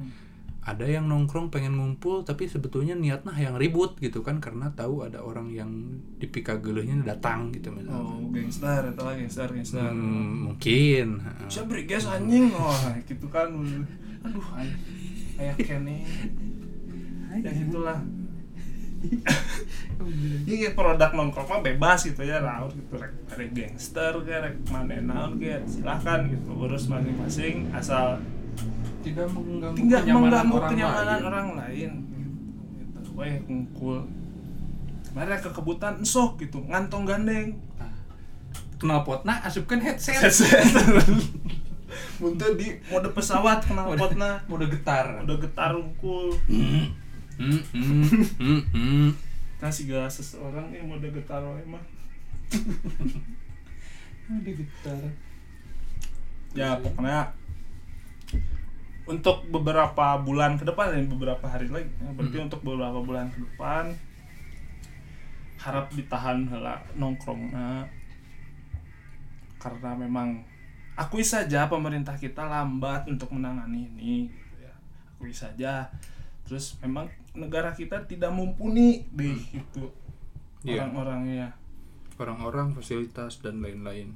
[0.60, 5.24] Ada yang nongkrong pengen ngumpul tapi sebetulnya niatnya yang ribut gitu kan karena tahu ada
[5.24, 5.72] orang yang
[6.20, 7.96] dipika geuleuhnya datang gitu misalnya.
[7.96, 9.88] oh gangster itu lah gangster gangster.
[9.88, 11.16] Hmm, mungkin.
[11.24, 11.48] heeh.
[11.48, 12.52] bisa beri gas anjing.
[12.52, 13.48] Wah gitu kan.
[14.20, 14.76] Aduh ay-
[15.40, 16.04] kayak Kenny
[17.40, 17.98] ya gitulah.
[20.44, 23.00] Iya produk nongkrong mah bebas gitu ya laut gitu.
[23.00, 26.52] Rek rek gangster kayak rek mana naon kayak silahkan gitu.
[26.52, 28.20] Urus masing-masing asal
[29.00, 31.28] tidak mengganggu tidak kenyamanan mengganggu orang kenyamanan lain.
[31.28, 31.90] orang lain.
[32.78, 33.10] Gitu.
[33.16, 33.98] Weh ngumpul
[35.10, 36.62] mereka kekebutan sok gitu.
[36.70, 37.58] Ngantong gandeng.
[38.80, 40.22] Knalpotna asupkan headset.
[42.20, 45.24] Muntah di mode pesawat kenal potna mode getar.
[45.24, 46.86] Udah getar hmm,
[47.40, 49.08] hmm, hmm, hmm.
[49.60, 51.42] nah segala seseorang yang mode getar
[51.72, 51.84] mah.
[54.30, 55.00] Mode getar.
[56.54, 57.34] Ya pokoknya
[59.10, 61.90] untuk beberapa bulan ke depan dan beberapa hari lagi.
[61.92, 62.46] Ya, berarti Hmm.
[62.46, 63.84] untuk beberapa bulan ke depan
[65.60, 67.52] harap ditahan heula nongkrong
[69.60, 70.40] karena memang
[70.96, 74.72] akui saja pemerintah kita lambat untuk menangani ini gitu ya.
[75.10, 75.92] Akui saja.
[76.48, 77.06] Terus memang
[77.36, 79.84] negara kita tidak mumpuni deh itu
[80.60, 80.84] Iya.
[80.84, 81.56] orang-orangnya
[82.16, 84.12] orang-orang fasilitas dan lain-lain.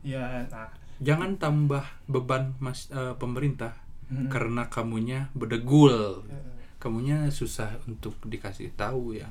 [0.00, 0.68] Ya nah.
[0.96, 3.76] Jangan tambah beban mas eh, pemerintah
[4.06, 4.30] Hmm.
[4.30, 6.22] karena kamunya bedegul.
[6.78, 9.26] Kamunya susah untuk dikasih tahu ya.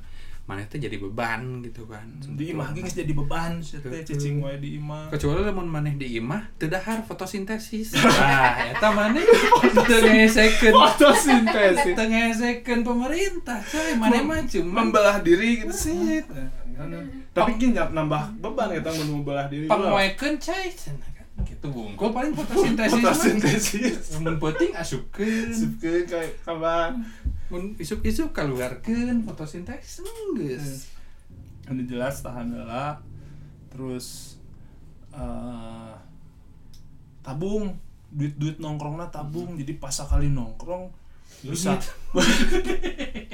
[0.46, 2.06] Mana itu jadi beban gitu kan.
[2.22, 5.10] Di imah geus jadi beban sih teh cicing wae di imah.
[5.10, 7.98] Kecuali lamun maneh di imah teu dahar fotosintesis.
[7.98, 9.26] Nah eta maneh
[9.88, 11.98] teu ngesekeun fotosintesis.
[11.98, 13.98] Teu ngesekeun pemerintah coy.
[13.98, 16.22] Maneh mah cuma membelah diri gitu sih.
[17.34, 19.66] Tapi gini nambah beban kita mau membelah diri.
[19.66, 20.66] Panguekeun coy
[21.44, 24.06] gitu bungkul paling fotosintesis fotosintesis.
[24.24, 26.96] Mun penting asupkeun Sipkeun kayak kabar
[27.52, 30.06] mun isuk-isuk kaluarkeun fotosintesis
[30.40, 30.96] geus
[31.66, 33.02] ini jelas tahan heula
[33.74, 34.38] terus
[35.12, 35.94] eh,
[37.26, 37.74] tabung.
[38.16, 39.58] Duit-duit nongkrongna tabung.
[39.60, 40.94] Jadi pas sekali nongkrong
[41.44, 41.76] bisa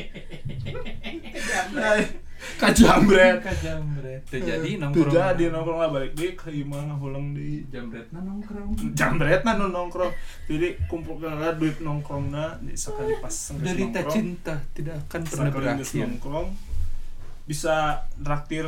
[2.62, 3.42] kajambret.
[3.42, 4.22] Kajambret.
[4.30, 5.12] Jadi nongkrong.
[5.12, 8.78] jadi nongkrong lah balik deh ke imah pulang di jambretna nongkrong.
[8.94, 10.14] Jambret nu nongkrong.
[10.48, 16.06] Jadi kumpulkan lah duit nongkrongna di sekali pas derita nongkrong, cinta tidak akan pernah berakhir.
[16.06, 16.48] nongkrong.
[17.50, 18.66] Bisa traktir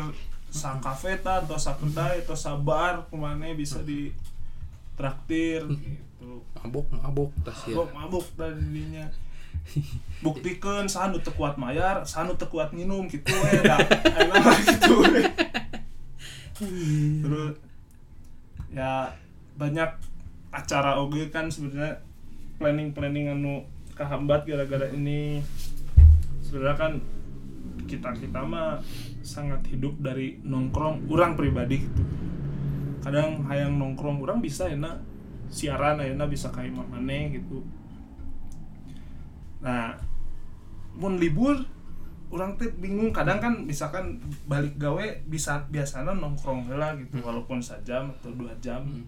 [0.54, 4.14] sa kafe ta atau sa kedai atau sa bar ke mana bisa di
[4.94, 5.66] traktir
[6.64, 7.76] mabok mabok tas ya.
[7.76, 9.06] Mabuk mabuk tadinya
[10.26, 13.80] buktikan sanu teu kuat mayar sanu teu kuat minum gitu enak
[14.32, 14.96] mah gitu.
[15.04, 15.24] We
[17.20, 17.60] terus
[18.72, 19.12] ya
[19.60, 19.92] banyak
[20.54, 22.00] acara oge kan sebenarnya
[22.58, 25.44] planning planning anu kehambat gara-gara ini.
[26.40, 26.94] Sebenarnya kan
[27.86, 28.80] kita kita mah
[29.20, 32.04] sangat hidup dari nongkrong orang pribadi gitu.
[33.04, 35.04] Kadang hayang nongkrong orang bisa enak
[35.54, 37.62] siaran enak bisa kayak mana gitu.
[39.62, 39.94] Nah
[40.94, 41.56] mun libur
[42.34, 43.14] orang tuh bingung.
[43.14, 44.18] Kadang kan misalkan
[44.50, 48.82] balik gawe bisa biasanya nongkrong heula gitu walaupun sejam atau dua jam.
[48.82, 49.06] Hmm.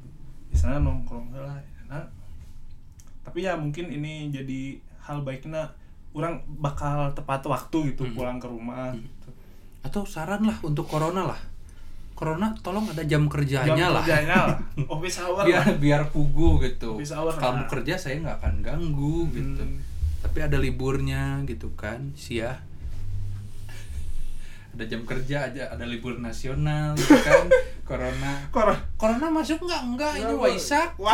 [0.54, 2.06] biasanya nongkrong heula enak.
[3.26, 5.66] Tapi ya mungkin ini jadi hal baiknya
[6.16, 8.16] orang bakal tepat waktu gitu Hmm.
[8.16, 9.30] pulang ke rumah gitu.
[9.84, 11.38] atau saran lah untuk corona lah
[12.16, 14.04] corona tolong ada jam kerjanya Jam lah.
[14.08, 14.58] kerjanya lah.
[14.96, 15.76] Office hour biar lah.
[15.76, 16.96] biar pugu gitu.
[16.98, 17.68] Hour kalau lah.
[17.68, 19.62] kerja saya nggak akan ganggu gitu.
[19.62, 19.84] Hmm.
[20.26, 22.58] tapi ada liburnya gitu kan sia
[24.74, 27.46] ada jam kerja aja ada libur nasional gitu kan.
[27.88, 28.34] Corona.
[28.50, 29.82] Kor- corona masuk nggak?
[29.86, 30.98] Enggak ini waisak.
[30.98, 31.14] Wah.